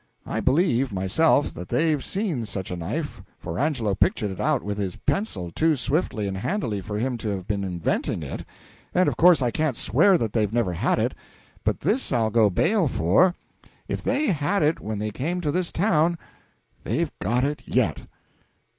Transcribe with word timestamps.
I 0.25 0.39
believe, 0.39 0.91
myself, 0.91 1.53
that 1.53 1.69
they've 1.69 2.03
seen 2.03 2.43
such 2.45 2.71
a 2.71 2.75
knife, 2.75 3.21
for 3.37 3.59
Angelo 3.59 3.93
pictured 3.93 4.31
it 4.31 4.39
out 4.39 4.63
with 4.63 4.79
his 4.79 4.95
pencil 4.95 5.51
too 5.51 5.75
swiftly 5.75 6.27
and 6.27 6.37
handily 6.37 6.81
for 6.81 6.97
him 6.97 7.19
to 7.19 7.29
have 7.29 7.45
been 7.47 7.63
inventing 7.63 8.23
it, 8.23 8.43
and 8.95 9.07
of 9.07 9.15
course 9.15 9.43
I 9.43 9.51
can't 9.51 9.77
swear 9.77 10.17
that 10.17 10.33
they've 10.33 10.51
never 10.51 10.73
had 10.73 10.97
it; 10.97 11.13
but 11.63 11.81
this 11.81 12.11
I'll 12.11 12.31
go 12.31 12.49
bail 12.49 12.87
for 12.87 13.35
if 13.87 14.01
they 14.01 14.31
had 14.31 14.63
it 14.63 14.79
when 14.79 14.97
they 14.97 15.11
came 15.11 15.39
to 15.41 15.51
this 15.51 15.71
town, 15.71 16.17
they've 16.83 17.11
got 17.19 17.43
it 17.43 17.61
yet." 17.67 18.01